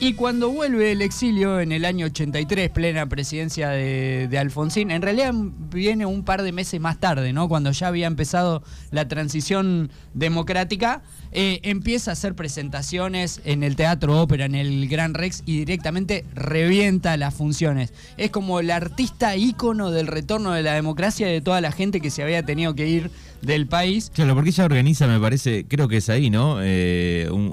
Y 0.02 0.14
cuando 0.14 0.50
vuelve 0.50 0.90
el 0.90 1.00
exilio 1.00 1.61
en 1.61 1.71
el 1.71 1.85
año 1.85 2.06
83, 2.06 2.71
plena 2.71 3.06
presidencia 3.06 3.68
de, 3.68 4.26
de 4.28 4.37
Alfonsín, 4.37 4.90
en 4.90 5.00
realidad 5.00 5.32
viene 5.32 6.06
un 6.06 6.25
par 6.25 6.42
de 6.42 6.50
meses 6.50 6.80
más 6.80 6.99
tarde, 6.99 7.32
¿no? 7.32 7.49
Cuando 7.49 7.71
ya 7.71 7.87
había 7.87 8.09
empezado 8.09 8.64
la 8.90 9.06
transición 9.06 9.92
democrática, 10.12 11.04
eh, 11.33 11.61
empieza 11.62 12.11
a 12.11 12.12
hacer 12.12 12.35
presentaciones 12.35 13.41
en 13.45 13.62
el 13.62 13.77
Teatro 13.77 14.21
Ópera, 14.21 14.45
en 14.45 14.55
el 14.55 14.89
Gran 14.89 15.15
Rex, 15.15 15.43
y 15.47 15.59
directamente 15.59 16.25
revienta 16.35 17.17
las 17.17 17.35
funciones. 17.35 17.93
Es 18.17 18.31
como 18.31 18.61
el 18.61 18.71
artista 18.71 19.35
ícono 19.37 19.91
del 19.91 20.07
retorno 20.07 20.53
de 20.53 20.62
la 20.62 20.75
democracia 20.75 21.27
de 21.27 21.41
toda 21.41 21.61
la 21.61 21.73
gente 21.73 22.01
que 22.01 22.11
se 22.11 22.23
había 22.23 22.43
tenido 22.45 22.75
que 22.75 22.87
ir 22.89 23.11
del 23.41 23.67
país. 23.67 24.11
Claro, 24.15 24.35
porque 24.35 24.51
ella 24.51 24.65
organiza, 24.65 25.07
me 25.09 25.19
parece, 25.19 25.65
creo 25.67 25.89
que 25.89 25.97
es 25.97 26.09
ahí, 26.09 26.31
¿no? 26.31 26.59
Eh, 26.62 27.29
un- 27.33 27.51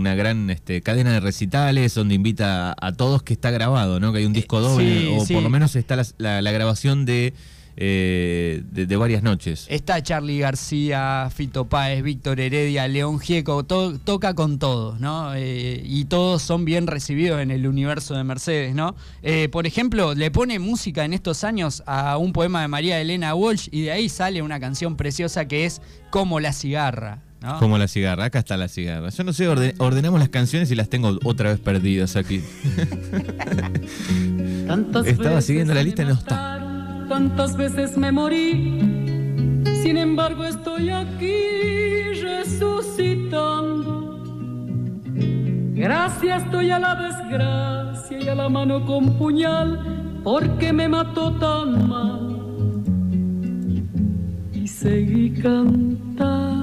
una 0.00 0.14
gran 0.14 0.48
este, 0.48 0.80
cadena 0.80 1.12
de 1.12 1.20
recitales 1.20 1.94
donde 1.94 2.14
invita 2.14 2.74
a, 2.80 2.92
todos 2.92 3.22
que 3.22 3.34
está 3.34 3.50
grabado, 3.50 4.00
¿no? 4.00 4.12
Que 4.12 4.20
hay 4.20 4.24
un 4.24 4.32
disco 4.32 4.60
doble, 4.60 5.00
sí, 5.00 5.14
o 5.18 5.26
sí. 5.26 5.34
por 5.34 5.42
lo 5.42 5.50
menos 5.50 5.76
está 5.76 5.96
la, 5.96 6.06
la- 6.18 6.40
la 6.42 6.52
grabación 6.52 7.04
de 7.04 7.34
eh, 7.82 8.62
de, 8.70 8.84
de 8.86 8.96
varias 8.96 9.22
noches. 9.22 9.66
Está 9.70 10.02
Charlie 10.02 10.38
García, 10.38 11.30
Fito 11.34 11.64
Páez, 11.64 12.02
Víctor 12.02 12.38
Heredia, 12.38 12.86
León 12.86 13.18
Gieco, 13.18 13.64
to- 13.64 13.98
toca 13.98 14.34
con 14.34 14.58
todos, 14.58 15.00
¿no? 15.00 15.34
Eh, 15.34 15.82
y 15.84 16.04
todos 16.04 16.42
son 16.42 16.66
bien 16.66 16.86
recibidos 16.86 17.40
en 17.40 17.50
el 17.50 17.66
universo 17.66 18.14
de 18.14 18.22
Mercedes, 18.22 18.74
¿no? 18.74 18.94
Eh, 19.22 19.48
por 19.50 19.66
ejemplo, 19.66 20.14
le 20.14 20.30
pone 20.30 20.58
música 20.58 21.04
en 21.06 21.14
estos 21.14 21.42
años 21.42 21.82
a 21.86 22.18
un 22.18 22.32
poema 22.34 22.60
de 22.60 22.68
María 22.68 23.00
Elena 23.00 23.34
Walsh 23.34 23.68
y 23.72 23.80
de 23.82 23.92
ahí 23.92 24.08
sale 24.10 24.42
una 24.42 24.60
canción 24.60 24.96
preciosa 24.96 25.48
que 25.48 25.64
es 25.64 25.80
Como 26.10 26.38
la 26.38 26.52
cigarra, 26.52 27.22
¿no? 27.40 27.58
Como 27.60 27.78
la 27.78 27.88
cigarra, 27.88 28.24
acá 28.26 28.40
está 28.40 28.58
la 28.58 28.68
cigarra. 28.68 29.08
Yo 29.08 29.24
no 29.24 29.32
sé, 29.32 29.48
orde- 29.48 29.74
ordenamos 29.78 30.20
las 30.20 30.28
canciones 30.28 30.70
y 30.70 30.74
las 30.74 30.90
tengo 30.90 31.18
otra 31.24 31.48
vez 31.50 31.60
perdidas 31.60 32.16
aquí. 32.16 32.42
Estaba 35.06 35.40
siguiendo 35.40 35.72
la 35.72 35.82
lista 35.82 36.02
y 36.02 36.06
no 36.06 36.12
está. 36.14 36.59
Tantas 37.10 37.56
veces 37.56 37.98
me 37.98 38.12
morí. 38.12 38.78
Sin 39.82 39.96
embargo, 39.96 40.44
estoy 40.44 40.90
aquí 40.90 42.12
resucitando. 42.22 44.22
Gracias 45.74 46.44
estoy 46.44 46.70
a 46.70 46.78
la 46.78 46.94
desgracia 46.94 48.16
y 48.16 48.28
a 48.28 48.36
la 48.36 48.48
mano 48.48 48.86
con 48.86 49.18
puñal, 49.18 50.20
porque 50.22 50.72
me 50.72 50.88
mató 50.88 51.32
tan 51.32 51.88
mal. 51.88 52.36
Y 54.54 54.68
seguí 54.68 55.32
cantando. 55.32 56.59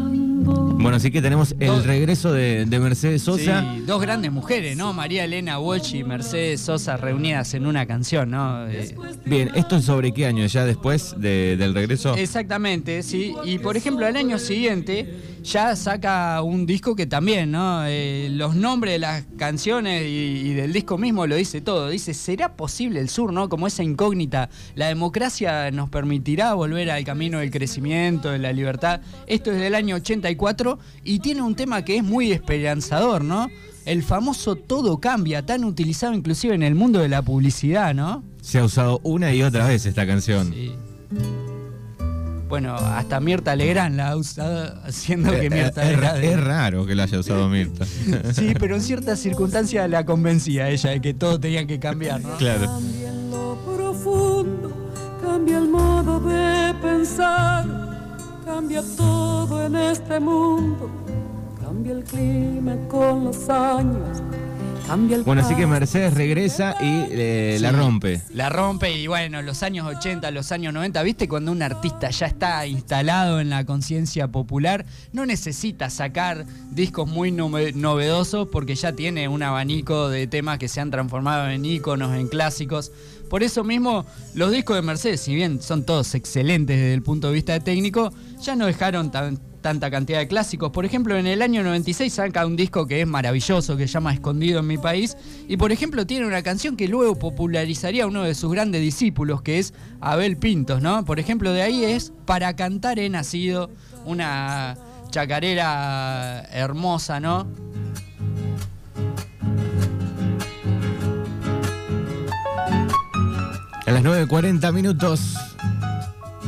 Bueno, 0.48 0.96
así 0.98 1.12
que 1.12 1.22
tenemos 1.22 1.54
el 1.60 1.68
Dos- 1.68 1.86
regreso 1.86 2.32
de, 2.32 2.66
de 2.66 2.80
Mercedes 2.80 3.22
Sosa. 3.24 3.62
Sí, 3.76 3.82
dos 3.86 4.02
grandes 4.02 4.32
mujeres, 4.32 4.78
¿no? 4.78 4.94
María 4.94 5.26
Elena 5.26 5.60
Walsh 5.60 5.96
y 5.96 6.04
Mercedes 6.04 6.62
Sosa 6.62 6.96
reunidas 6.98 7.54
en 7.54 7.66
una 7.66 7.86
canción, 7.86 8.32
¿no? 8.32 8.68
Eh, 8.68 8.96
Bien, 9.26 9.52
¿esto 9.56 9.76
es 9.78 9.86
sobre 9.86 10.14
qué 10.14 10.26
año? 10.26 10.46
¿Ya 10.46 10.64
después 10.66 11.16
de- 11.18 11.58
del 11.58 11.74
regreso? 11.74 12.16
Exactamente, 12.16 13.04
sí. 13.04 13.34
Y 13.44 13.60
por 13.60 13.76
ejemplo, 13.76 14.06
al 14.06 14.16
año 14.16 14.38
siguiente 14.40 15.08
ya 15.44 15.76
saca 15.76 16.42
un 16.42 16.66
disco 16.66 16.96
que 16.96 17.06
también, 17.06 17.52
¿no? 17.52 17.86
Eh, 17.86 18.30
los 18.32 18.56
nombres 18.56 18.94
de 18.94 19.00
las 19.00 19.26
canciones 19.38 20.04
y, 20.04 20.50
y 20.50 20.54
del 20.54 20.74
disco 20.74 20.98
mismo 20.98 21.28
lo 21.28 21.36
dice 21.36 21.62
todo. 21.62 21.90
Dice, 21.90 22.14
¿será 22.14 22.56
posible 22.56 23.00
el 23.00 23.10
sur, 23.10 23.32
¿no? 23.32 23.50
Como 23.50 23.68
esa 23.68 23.84
incógnita. 23.84 24.50
La 24.76 24.88
democracia 24.88 25.72
nos 25.72 25.90
permitirá 25.90 26.54
volver 26.54 26.90
al 26.92 27.04
camino 27.04 27.40
del 27.40 27.52
crecimiento, 27.52 28.30
de 28.32 28.40
la 28.40 28.52
libertad. 28.54 29.02
Esto 29.28 29.52
es 29.52 29.60
del 29.60 29.76
año 29.76 29.96
84 29.96 30.80
y 31.04 31.20
tiene 31.20 31.42
un 31.42 31.56
tema 31.56 31.84
que 31.84 31.98
es 31.98 32.04
muy 32.04 32.32
esperanzador, 32.32 33.24
¿no? 33.24 33.50
El 33.86 34.04
famoso 34.04 34.56
todo 34.56 35.00
cambia, 35.00 35.46
tan 35.46 35.64
utilizado 35.64 36.14
inclusive 36.14 36.54
en 36.54 36.64
el 36.64 36.76
mundo 36.76 37.00
de 37.00 37.08
la 37.08 37.22
publicidad, 37.22 37.94
¿no? 37.94 38.24
Se 38.42 38.60
ha 38.60 38.66
usado 38.66 39.00
una 39.04 39.34
y 39.34 39.44
otra 39.44 39.68
vez 39.68 39.86
esta 39.86 40.06
canción. 40.06 40.54
Sí. 40.54 40.74
Bueno, 42.50 42.76
hasta 42.76 43.20
Mirta 43.20 43.56
Legrand 43.56 43.96
la 43.98 44.10
ha 44.12 44.16
usado 44.16 44.74
haciendo 44.86 45.32
que 45.32 45.48
Eh, 45.48 45.50
Mirta 45.50 45.84
eh, 45.90 45.94
es, 45.94 46.00
ra- 46.00 46.14
Legrand. 46.14 46.24
es 46.40 46.44
raro 46.46 46.86
que 46.86 46.96
la 46.96 47.04
haya 47.04 47.20
usado 47.20 47.50
Mirta. 47.50 47.86
Sí, 48.34 48.54
pero 48.58 48.76
en 48.76 48.82
ciertas 48.82 49.20
circunstancias 49.20 49.90
la 49.90 50.06
convencía 50.06 50.66
a 50.66 50.70
ella 50.70 50.92
de 50.92 51.02
que 51.02 51.14
todo 51.14 51.40
tenía 51.40 51.66
que 51.68 51.80
cambiar, 51.80 52.22
¿no? 52.22 52.38
Claro. 52.38 52.66
Cambia 52.68 53.10
en 53.10 53.32
lo 53.32 53.58
profundo, 53.66 54.92
cambia 55.22 55.58
el 55.58 55.68
modo 55.68 56.20
de 56.22 56.74
pensar, 56.82 57.66
cambia 58.46 58.82
todo 58.96 59.66
en 59.66 59.76
este 59.76 60.20
mundo, 60.20 60.90
cambia 61.62 61.94
el 61.94 62.04
clima 62.06 62.78
con 62.88 63.26
los 63.26 63.50
años, 63.50 64.22
Bueno, 65.26 65.42
así 65.42 65.54
que. 65.56 65.68
Mercedes 65.68 66.14
regresa 66.14 66.76
y 66.80 67.04
eh, 67.12 67.58
la 67.60 67.72
rompe. 67.74 68.22
La 68.34 68.48
rompe 68.50 68.98
y 68.98 69.06
bueno, 69.08 69.42
los 69.42 69.62
años 69.62 69.86
80, 69.86 70.32
los 70.32 70.52
años 70.54 70.74
90, 70.74 71.04
¿viste? 71.04 71.28
Cuando 71.28 71.52
un 71.52 71.62
artista 71.62 72.10
ya 72.10 72.26
está 72.28 72.66
instalado 72.66 73.42
en 73.42 73.50
la 73.50 73.66
conciencia 73.66 74.30
popular, 74.30 74.86
no 75.12 75.26
necesita 75.26 75.90
sacar 75.90 76.46
discos 76.72 77.08
muy 77.10 77.32
nove- 77.32 77.74
novedosos 77.74 78.48
porque 78.50 78.76
ya 78.76 78.94
tiene 78.94 79.28
un 79.28 79.44
abanico 79.44 80.08
de 80.10 80.26
temas 80.26 80.58
que 80.58 80.70
se 80.70 80.80
han 80.80 80.90
transformado 80.90 81.50
en 81.50 81.66
íconos, 81.66 82.16
en 82.16 82.30
clásicos. 82.30 82.92
Por 83.30 83.44
eso 83.44 83.66
mismo, 83.66 84.06
los 84.36 84.52
discos 84.52 84.78
de 84.78 84.84
Mercedes, 84.84 85.20
si 85.20 85.36
bien 85.36 85.62
son 85.62 85.84
todos 85.84 86.16
excelentes 86.16 86.78
desde 86.78 86.94
el 86.94 87.02
punto 87.04 87.28
de 87.28 87.34
vista 87.34 87.60
técnico, 87.60 88.14
ya 88.42 88.56
no 88.56 88.66
dejaron 88.66 89.12
tan- 89.12 89.38
tanta 89.68 89.92
cantidad 89.92 90.20
de 90.20 90.30
clásicos. 90.30 90.72
Por 90.72 90.86
ejemplo, 90.86 91.18
en 91.18 91.28
el 91.28 91.42
año 91.42 91.62
96 91.62 92.14
saca 92.14 92.46
un 92.46 92.56
disco 92.56 92.88
que 92.88 93.02
es 93.02 93.08
maravilloso, 93.08 93.76
que 93.76 93.86
se 93.86 93.96
llama 93.96 94.14
Escondido 94.14 94.62
en 94.62 94.68
mi 94.68 94.78
país, 94.78 95.18
y 95.46 95.58
por 95.58 95.74
ejemplo 95.74 96.08
tiene 96.08 96.26
una 96.26 96.42
canción 96.42 96.78
que 96.78 96.88
luego 96.88 97.16
popularizaría 97.16 98.08
uno 98.08 98.24
de 98.24 98.34
sus 98.34 98.50
grandes 98.50 98.80
discípulos, 98.80 99.42
que 99.42 99.60
es 99.60 99.74
Abel 100.00 100.38
Pintos, 100.38 100.82
¿no? 100.82 101.04
Por 101.04 101.20
ejemplo, 101.20 101.52
de 101.52 101.64
ahí 101.64 101.84
es 101.84 102.14
Para 102.26 102.56
cantar 102.56 102.98
he 102.98 103.10
nacido, 103.10 103.70
una 104.06 104.78
chacarera 105.10 106.44
hermosa, 106.54 107.20
¿no? 107.20 107.46
A 113.86 113.92
las 113.92 114.02
9.40 114.02 114.72
minutos, 114.72 115.36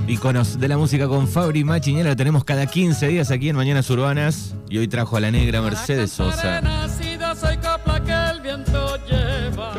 íconos 0.09 0.59
de 0.59 0.67
la 0.67 0.77
música 0.77 1.07
con 1.07 1.27
Fabri 1.27 1.63
Machinela. 1.63 2.09
Lo 2.09 2.15
tenemos 2.15 2.43
cada 2.43 2.65
15 2.65 3.07
días 3.07 3.31
aquí 3.31 3.49
en 3.49 3.55
Mañanas 3.55 3.89
Urbanas. 3.89 4.55
Y 4.67 4.79
hoy 4.79 4.87
trajo 4.87 5.17
a 5.17 5.19
la 5.19 5.31
negra 5.31 5.61
Mercedes 5.61 6.11
Sosa. 6.11 6.61
Nacida 6.61 7.35
soy 7.35 7.57
copla 7.57 8.03
que 8.03 8.31
el 8.35 8.41
viento 8.41 8.97
lleva. 9.05 9.73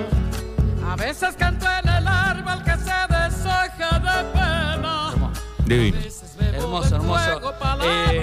A 0.87 0.97
veces 0.97 1.35
canto 1.37 1.66
en 1.83 1.88
el 1.88 2.07
árbol 2.07 2.62
que 2.62 2.71
se 2.71 2.93
deshoja 3.09 3.99
de 3.99 4.25
pena. 4.33 5.33
Divino. 5.66 5.99
Hermoso, 6.55 6.97
hermoso. 6.97 7.53
Eh, 7.83 8.23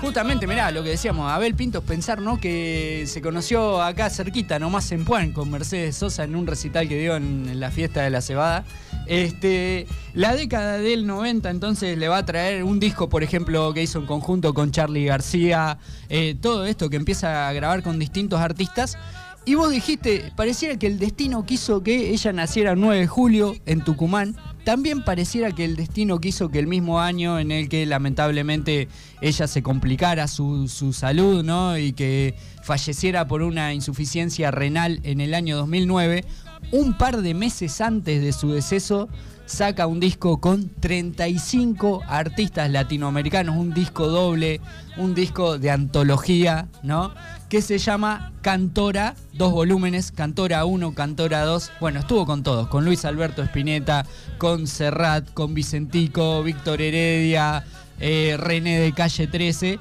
Justamente, 0.00 0.46
mirá, 0.46 0.70
lo 0.70 0.82
que 0.82 0.90
decíamos, 0.90 1.30
Abel 1.30 1.54
Pintos, 1.54 1.84
pensar, 1.84 2.20
¿no? 2.20 2.40
Que 2.40 3.04
se 3.06 3.20
conoció 3.20 3.82
acá 3.82 4.08
cerquita, 4.08 4.58
nomás 4.58 4.90
en 4.92 5.04
Puan, 5.04 5.32
con 5.32 5.50
Mercedes 5.50 5.96
Sosa 5.96 6.24
en 6.24 6.34
un 6.36 6.46
recital 6.46 6.88
que 6.88 6.98
dio 6.98 7.16
en, 7.16 7.48
en 7.50 7.60
la 7.60 7.70
fiesta 7.70 8.02
de 8.02 8.10
la 8.10 8.20
cebada. 8.22 8.64
Este, 9.10 9.88
la 10.14 10.36
década 10.36 10.78
del 10.78 11.04
90 11.04 11.50
entonces 11.50 11.98
le 11.98 12.06
va 12.06 12.18
a 12.18 12.24
traer 12.24 12.62
un 12.62 12.78
disco, 12.78 13.08
por 13.08 13.24
ejemplo, 13.24 13.74
que 13.74 13.82
hizo 13.82 13.98
en 13.98 14.06
conjunto 14.06 14.54
con 14.54 14.70
Charlie 14.70 15.04
García, 15.04 15.78
eh, 16.08 16.36
todo 16.40 16.64
esto 16.64 16.88
que 16.88 16.96
empieza 16.96 17.48
a 17.48 17.52
grabar 17.52 17.82
con 17.82 17.98
distintos 17.98 18.38
artistas. 18.38 18.96
Y 19.44 19.56
vos 19.56 19.72
dijiste, 19.72 20.30
pareciera 20.36 20.78
que 20.78 20.86
el 20.86 21.00
destino 21.00 21.44
quiso 21.44 21.82
que 21.82 22.10
ella 22.10 22.32
naciera 22.32 22.70
el 22.70 22.80
9 22.80 23.00
de 23.00 23.06
julio 23.08 23.56
en 23.66 23.82
Tucumán. 23.82 24.36
También 24.64 25.02
pareciera 25.02 25.50
que 25.50 25.64
el 25.64 25.74
destino 25.74 26.20
quiso 26.20 26.48
que 26.50 26.60
el 26.60 26.68
mismo 26.68 27.00
año 27.00 27.40
en 27.40 27.50
el 27.50 27.68
que 27.68 27.86
lamentablemente 27.86 28.86
ella 29.20 29.48
se 29.48 29.60
complicara 29.60 30.28
su, 30.28 30.68
su 30.68 30.92
salud, 30.92 31.42
¿no? 31.42 31.76
Y 31.76 31.94
que 31.94 32.36
falleciera 32.62 33.26
por 33.26 33.42
una 33.42 33.74
insuficiencia 33.74 34.52
renal 34.52 35.00
en 35.02 35.20
el 35.20 35.34
año 35.34 35.56
2009, 35.56 36.24
un 36.72 36.96
par 36.96 37.22
de 37.22 37.34
meses 37.34 37.80
antes 37.80 38.22
de 38.22 38.32
su 38.32 38.52
deceso, 38.52 39.08
saca 39.50 39.88
un 39.88 39.98
disco 39.98 40.40
con 40.40 40.68
35 40.68 42.02
artistas 42.06 42.70
latinoamericanos, 42.70 43.56
un 43.56 43.74
disco 43.74 44.06
doble, 44.06 44.60
un 44.96 45.14
disco 45.14 45.58
de 45.58 45.72
antología, 45.72 46.68
¿no? 46.84 47.12
Que 47.48 47.60
se 47.60 47.78
llama 47.78 48.32
Cantora, 48.42 49.16
dos 49.32 49.50
volúmenes, 49.52 50.12
Cantora 50.12 50.64
1, 50.64 50.94
Cantora 50.94 51.44
2. 51.44 51.72
Bueno, 51.80 52.00
estuvo 52.00 52.26
con 52.26 52.44
todos, 52.44 52.68
con 52.68 52.84
Luis 52.84 53.04
Alberto 53.04 53.42
Spinetta, 53.42 54.06
con 54.38 54.68
Serrat, 54.68 55.32
con 55.34 55.52
Vicentico, 55.52 56.44
Víctor 56.44 56.80
Heredia, 56.80 57.64
eh, 57.98 58.36
René 58.38 58.78
de 58.78 58.92
Calle 58.92 59.26
13. 59.26 59.80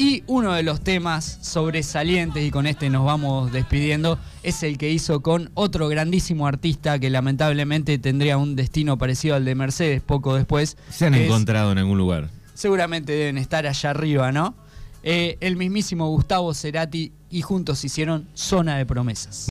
Y 0.00 0.22
uno 0.28 0.52
de 0.52 0.62
los 0.62 0.80
temas 0.80 1.38
sobresalientes, 1.42 2.44
y 2.46 2.52
con 2.52 2.66
este 2.68 2.88
nos 2.88 3.04
vamos 3.04 3.50
despidiendo, 3.50 4.16
es 4.44 4.62
el 4.62 4.78
que 4.78 4.90
hizo 4.90 5.22
con 5.22 5.50
otro 5.54 5.88
grandísimo 5.88 6.46
artista 6.46 7.00
que 7.00 7.10
lamentablemente 7.10 7.98
tendría 7.98 8.38
un 8.38 8.54
destino 8.54 8.96
parecido 8.96 9.34
al 9.34 9.44
de 9.44 9.56
Mercedes 9.56 10.00
poco 10.00 10.36
después. 10.36 10.76
Se 10.88 11.06
han 11.06 11.14
es- 11.14 11.22
encontrado 11.26 11.72
en 11.72 11.78
algún 11.78 11.98
lugar. 11.98 12.30
seguramente 12.54 13.12
deben 13.12 13.38
estar 13.38 13.66
allá 13.66 13.90
arriba, 13.90 14.30
¿no? 14.32 14.54
Eh, 15.02 15.36
el 15.40 15.56
mismísimo 15.56 16.08
Gustavo 16.10 16.52
Cerati 16.54 17.12
y 17.30 17.42
juntos 17.42 17.84
hicieron 17.84 18.28
Zona 18.34 18.76
de 18.78 18.86
Promesas. 18.86 19.46